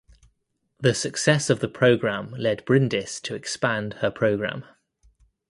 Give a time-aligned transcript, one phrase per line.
[0.79, 4.65] The success of the programme led Brindis to expand her programme.